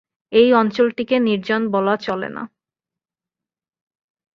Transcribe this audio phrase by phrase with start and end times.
[0.31, 2.43] এই অঞ্চলটিকে নির্জন বলা চলে না।